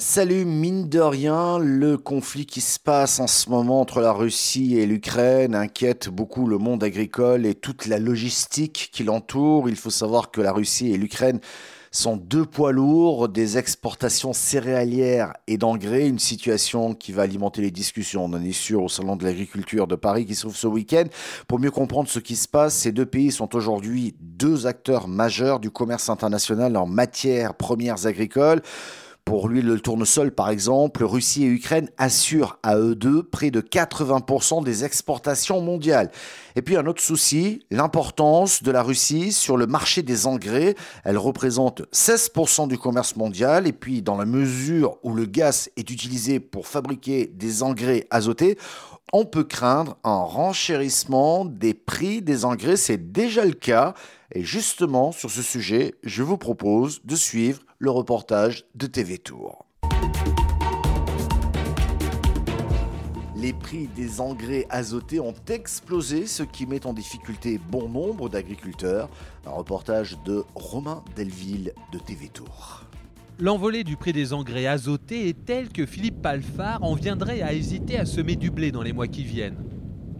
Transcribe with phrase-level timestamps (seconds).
[0.00, 4.76] Salut, mine de rien, le conflit qui se passe en ce moment entre la Russie
[4.76, 9.68] et l'Ukraine inquiète beaucoup le monde agricole et toute la logistique qui l'entoure.
[9.68, 11.40] Il faut savoir que la Russie et l'Ukraine
[11.90, 17.70] sont deux poids lourds des exportations céréalières et d'engrais, une situation qui va alimenter les
[17.70, 21.04] discussions, on en est sûr, au Salon de l'agriculture de Paris qui s'ouvre ce week-end.
[21.48, 25.58] Pour mieux comprendre ce qui se passe, ces deux pays sont aujourd'hui deux acteurs majeurs
[25.58, 28.62] du commerce international en matière premières agricoles.
[29.28, 33.60] Pour l'huile de tournesol, par exemple, Russie et Ukraine assurent à eux deux près de
[33.60, 36.10] 80% des exportations mondiales.
[36.56, 40.76] Et puis un autre souci, l'importance de la Russie sur le marché des engrais.
[41.04, 43.66] Elle représente 16% du commerce mondial.
[43.66, 48.56] Et puis dans la mesure où le gaz est utilisé pour fabriquer des engrais azotés,
[49.12, 52.78] on peut craindre un renchérissement des prix des engrais.
[52.78, 53.92] C'est déjà le cas.
[54.34, 59.64] Et justement, sur ce sujet, je vous propose de suivre le reportage de TV Tour.
[63.36, 69.08] Les prix des engrais azotés ont explosé, ce qui met en difficulté bon nombre d'agriculteurs.
[69.46, 72.82] Un reportage de Romain Delville de TV Tour.
[73.38, 77.96] L'envolée du prix des engrais azotés est telle que Philippe Palfard en viendrait à hésiter
[77.96, 79.64] à semer du blé dans les mois qui viennent.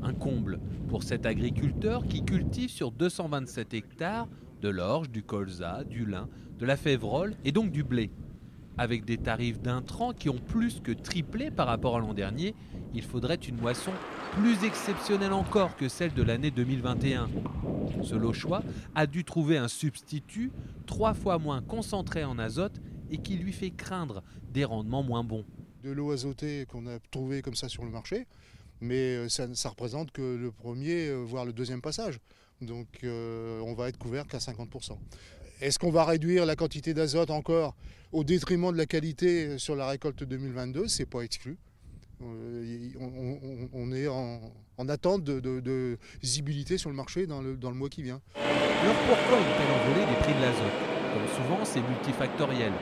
[0.00, 4.28] Un comble pour cet agriculteur qui cultive sur 227 hectares
[4.62, 8.10] de l'orge, du colza, du lin, de la févrole et donc du blé.
[8.76, 12.54] Avec des tarifs d'intrants qui ont plus que triplé par rapport à l'an dernier,
[12.94, 13.90] il faudrait une moisson
[14.34, 17.28] plus exceptionnelle encore que celle de l'année 2021.
[18.02, 18.62] Ce Lochois
[18.94, 20.52] a dû trouver un substitut
[20.86, 25.44] trois fois moins concentré en azote et qui lui fait craindre des rendements moins bons.
[25.82, 28.26] De l'eau azotée qu'on a trouvée comme ça sur le marché,
[28.80, 32.20] mais euh, ça, ça représente que le premier, euh, voire le deuxième passage.
[32.60, 34.98] Donc euh, on va être couvert qu'à 50%.
[35.60, 37.74] Est-ce qu'on va réduire la quantité d'azote encore
[38.12, 41.58] au détriment de la qualité sur la récolte 2022 C'est pas exclu.
[42.20, 48.02] on, est en, attente de, visibilité sur le marché dans le, dans le mois qui
[48.02, 48.20] vient.
[48.36, 50.78] Alors pourquoi une telle envolée des prix de l'azote?
[51.14, 52.72] Comme souvent, c'est multifactoriel.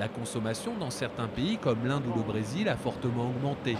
[0.00, 3.76] La consommation dans certains pays comme l'Inde ou le Brésil a fortement augmenté.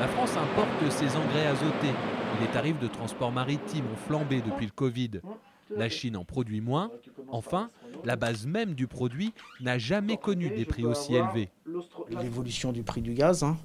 [0.00, 1.94] La France importe ses engrais azotés
[2.40, 5.20] les tarifs de transport maritime ont flambé depuis le Covid.
[5.74, 6.90] La Chine en produit moins.
[7.32, 7.70] Enfin,
[8.04, 11.48] la base même du produit n'a jamais connu des prix aussi élevés.
[12.10, 13.56] L'évolution du prix du gaz, hein.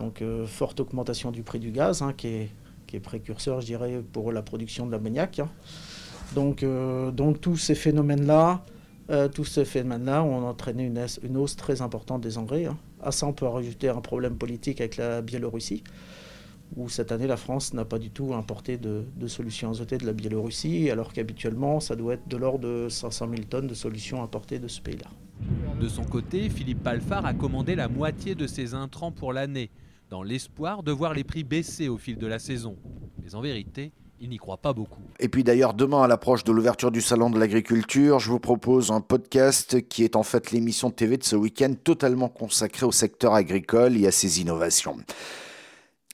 [0.00, 2.50] donc euh, forte augmentation du prix du gaz, hein, qui, est,
[3.02, 5.40] précurseur, je dirais, pour la production de l'ammoniac.
[5.40, 5.48] Hein.
[6.36, 8.64] Donc, euh, donc tous ces phénomènes-là
[9.10, 10.90] euh, tous ces phénomènes-là ont entraîné
[11.22, 12.66] une, hausse très importante des engrais.
[13.02, 15.84] À ça, on peut rajouter un problème politique avec la Biélorussie,
[16.76, 20.12] où cette année, la France n'a pas du tout importé de, solutions azotées de la
[20.12, 24.58] Biélorussie, alors qu'habituellement, ça doit être de l'ordre de 500 000 tonnes de solutions importées
[24.58, 25.10] de ce pays-là.
[25.80, 29.70] De son côté, Philippe Palfard a commandé la moitié de ses intrants pour l'année,
[30.10, 32.76] dans l'espoir de voir les prix baisser au fil de la saison.
[33.22, 35.02] Mais en vérité, il n'y croit pas beaucoup.
[35.20, 38.90] Et puis d'ailleurs, demain, à l'approche de l'ouverture du Salon de l'Agriculture, je vous propose
[38.90, 42.92] un podcast qui est en fait l'émission de TV de ce week-end totalement consacrée au
[42.92, 44.96] secteur agricole et à ses innovations.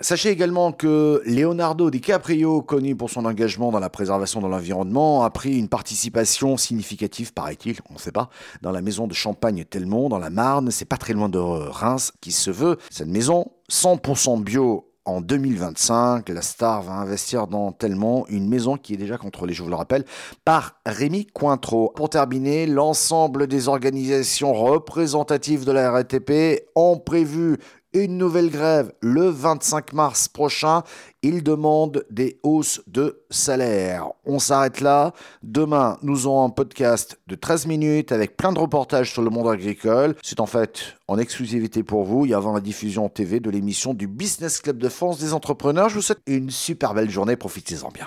[0.03, 5.31] Sachez également que Leonardo DiCaprio, connu pour son engagement dans la préservation de l'environnement, a
[5.31, 8.31] pris une participation significative, paraît-il, on ne sait pas,
[8.63, 10.71] dans la maison de Champagne Telmont, dans la Marne.
[10.71, 12.79] C'est pas très loin de Reims, qui se veut.
[12.89, 16.29] Cette maison, 100% bio en 2025.
[16.29, 19.75] La star va investir dans tellement une maison qui est déjà contrôlée, je vous le
[19.75, 20.05] rappelle,
[20.45, 21.93] par Rémi Cointreau.
[21.95, 27.59] Pour terminer, l'ensemble des organisations représentatives de la RATP ont prévu
[27.93, 30.83] une nouvelle grève le 25 mars prochain.
[31.23, 34.09] Ils demandent des hausses de salaire.
[34.25, 35.13] On s'arrête là.
[35.43, 39.49] Demain, nous aurons un podcast de 13 minutes avec plein de reportages sur le monde
[39.49, 40.15] agricole.
[40.23, 44.07] C'est en fait en exclusivité pour vous et avant la diffusion TV de l'émission du
[44.07, 45.89] Business Club de France des entrepreneurs.
[45.89, 47.37] Je vous souhaite une super belle journée.
[47.37, 48.07] Profitez-en bien.